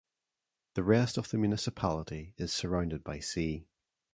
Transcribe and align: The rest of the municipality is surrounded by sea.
The 0.73 0.81
rest 0.81 1.19
of 1.19 1.29
the 1.29 1.37
municipality 1.37 2.33
is 2.39 2.51
surrounded 2.51 3.03
by 3.03 3.19
sea. 3.19 3.67